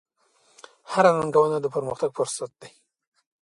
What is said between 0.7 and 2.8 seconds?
هره ننګونه د پرمختګ فرصت دی.